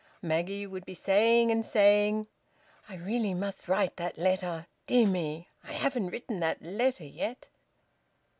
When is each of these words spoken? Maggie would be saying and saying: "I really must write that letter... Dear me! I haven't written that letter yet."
Maggie 0.23 0.65
would 0.65 0.83
be 0.83 0.95
saying 0.95 1.51
and 1.51 1.63
saying: 1.63 2.25
"I 2.89 2.95
really 2.95 3.35
must 3.35 3.67
write 3.67 3.97
that 3.97 4.17
letter... 4.17 4.65
Dear 4.87 5.05
me! 5.05 5.47
I 5.63 5.73
haven't 5.73 6.07
written 6.09 6.39
that 6.39 6.59
letter 6.63 7.05
yet." 7.05 7.49